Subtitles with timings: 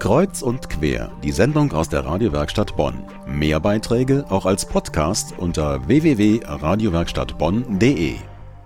[0.00, 3.04] Kreuz und quer, die Sendung aus der Radiowerkstatt Bonn.
[3.26, 8.14] Mehr Beiträge auch als Podcast unter www.radiowerkstattbonn.de.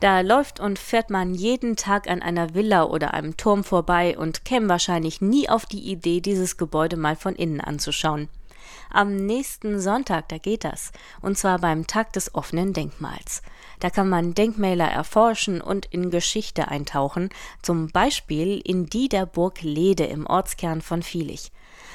[0.00, 4.44] Da läuft und fährt man jeden Tag an einer Villa oder einem Turm vorbei und
[4.44, 8.28] käme wahrscheinlich nie auf die Idee, dieses Gebäude mal von innen anzuschauen.
[8.90, 10.92] Am nächsten Sonntag, da geht das.
[11.20, 13.42] Und zwar beim Tag des offenen Denkmals.
[13.80, 17.30] Da kann man Denkmäler erforschen und in Geschichte eintauchen,
[17.62, 21.50] zum Beispiel in die der Burg Lede im Ortskern von Vielich.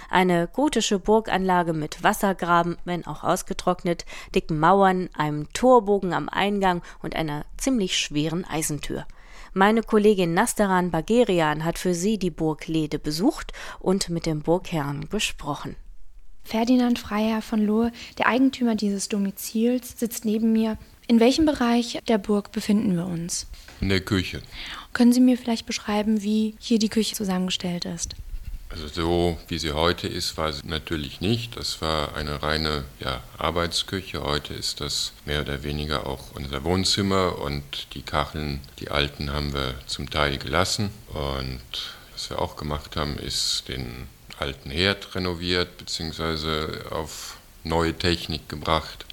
[0.10, 7.16] Eine gotische Burganlage mit Wassergraben, wenn auch ausgetrocknet, dicken Mauern, einem Torbogen am Eingang und
[7.16, 9.06] einer ziemlich schweren Eisentür.
[9.54, 15.10] Meine Kollegin Nasteran Bagerian hat für sie die Burg Lede besucht und mit dem Burgherrn
[15.10, 15.76] gesprochen.
[16.48, 20.78] Ferdinand Freiherr von Lohe, der Eigentümer dieses Domizils, sitzt neben mir.
[21.06, 23.48] In welchem Bereich der Burg befinden wir uns?
[23.82, 24.42] In der Küche.
[24.94, 28.16] Können Sie mir vielleicht beschreiben, wie hier die Küche zusammengestellt ist?
[28.70, 31.56] Also so wie sie heute ist, war sie natürlich nicht.
[31.56, 34.24] Das war eine reine ja, Arbeitsküche.
[34.24, 37.64] Heute ist das mehr oder weniger auch unser Wohnzimmer und
[37.94, 40.90] die Kacheln, die alten, haben wir zum Teil gelassen.
[41.08, 41.62] Und
[42.14, 44.08] was wir auch gemacht haben, ist den
[44.40, 46.90] alten Herd renoviert bzw.
[46.90, 49.06] auf neue Technik gebracht.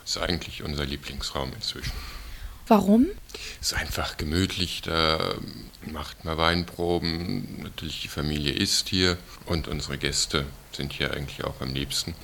[0.00, 1.92] Das ist eigentlich unser Lieblingsraum inzwischen.
[2.66, 3.06] Warum?
[3.60, 5.34] Es ist einfach gemütlich, da
[5.86, 7.62] macht man Weinproben.
[7.62, 12.14] Natürlich, die Familie isst hier und unsere Gäste sind hier eigentlich auch am liebsten.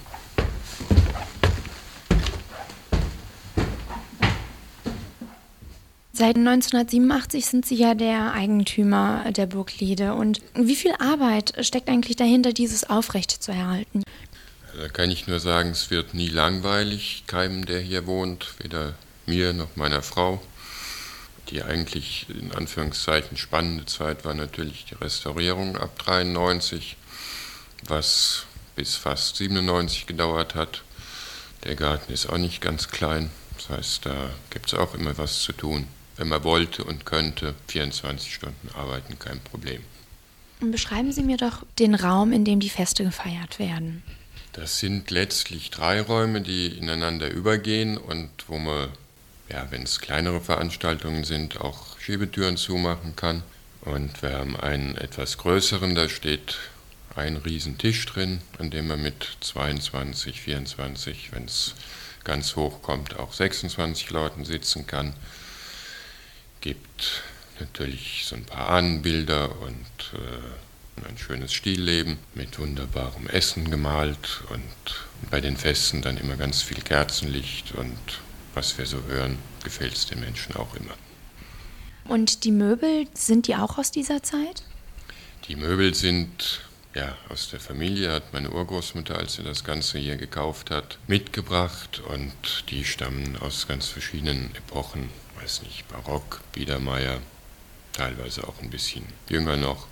[6.16, 10.14] Seit 1987 sind Sie ja der Eigentümer der Burg Liede.
[10.14, 14.04] Und wie viel Arbeit steckt eigentlich dahinter, dieses aufrechtzuerhalten?
[14.78, 18.94] Da kann ich nur sagen, es wird nie langweilig, keinem, der hier wohnt, weder
[19.26, 20.40] mir noch meiner Frau.
[21.50, 26.96] Die eigentlich in Anführungszeichen spannende Zeit war natürlich die Restaurierung ab 93,
[27.88, 28.44] was
[28.76, 30.84] bis fast 97 gedauert hat.
[31.64, 35.42] Der Garten ist auch nicht ganz klein, das heißt, da gibt es auch immer was
[35.42, 39.82] zu tun wenn man wollte und könnte, 24 Stunden arbeiten, kein Problem.
[40.60, 44.02] Und beschreiben Sie mir doch den Raum, in dem die Feste gefeiert werden.
[44.52, 48.88] Das sind letztlich drei Räume, die ineinander übergehen und wo man,
[49.48, 53.42] ja, wenn es kleinere Veranstaltungen sind, auch Schiebetüren zumachen kann.
[53.80, 56.56] Und wir haben einen etwas größeren, da steht
[57.16, 61.74] ein Riesentisch drin, an dem man mit 22, 24, wenn es
[62.22, 65.14] ganz hoch kommt, auch 26 Leuten sitzen kann
[66.64, 67.22] gibt
[67.60, 75.30] natürlich so ein paar Ahnenbilder und äh, ein schönes Stillleben mit wunderbarem Essen gemalt und
[75.30, 77.98] bei den Festen dann immer ganz viel Kerzenlicht und
[78.54, 80.94] was wir so hören, gefällt es den Menschen auch immer.
[82.08, 84.62] Und die Möbel, sind die auch aus dieser Zeit?
[85.48, 86.62] Die Möbel sind
[86.94, 92.00] ja, aus der Familie hat meine Urgroßmutter, als sie das Ganze hier gekauft hat, mitgebracht
[92.08, 95.10] und die stammen aus ganz verschiedenen Epochen
[95.44, 97.18] weiß nicht, Barock, Biedermeier,
[97.92, 99.88] teilweise auch ein bisschen jünger noch.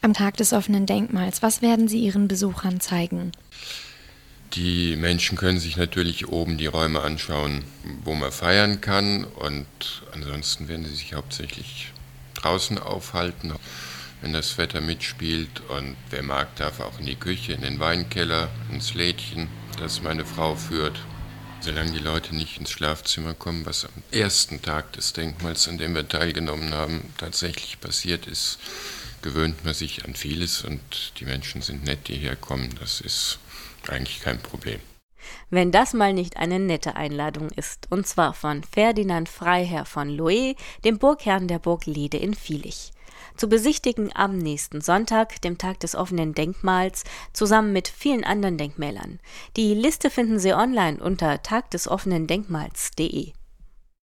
[0.00, 3.32] Am Tag des offenen Denkmals, was werden Sie Ihren Besuchern zeigen?
[4.54, 7.64] Die Menschen können sich natürlich oben die Räume anschauen,
[8.04, 9.66] wo man feiern kann und
[10.14, 11.92] ansonsten werden sie sich hauptsächlich
[12.32, 13.52] draußen aufhalten
[14.20, 15.60] wenn das Wetter mitspielt.
[15.68, 19.48] Und wer mag, darf auch in die Küche, in den Weinkeller, ins Lädchen,
[19.78, 20.98] das meine Frau führt.
[21.60, 25.94] Solange die Leute nicht ins Schlafzimmer kommen, was am ersten Tag des Denkmals, an dem
[25.94, 28.58] wir teilgenommen haben, tatsächlich passiert ist,
[29.22, 30.80] gewöhnt man sich an vieles und
[31.18, 32.74] die Menschen sind nett, die herkommen.
[32.78, 33.38] Das ist
[33.88, 34.80] eigentlich kein Problem.
[35.50, 40.56] Wenn das mal nicht eine nette Einladung ist, und zwar von Ferdinand Freiherr von Loé,
[40.84, 42.92] dem Burgherrn der Burg Lede in Vielich
[43.38, 49.20] zu besichtigen am nächsten Sonntag, dem Tag des offenen Denkmals, zusammen mit vielen anderen Denkmälern.
[49.56, 53.32] Die Liste finden Sie online unter tagdesoffenendenkmals.de.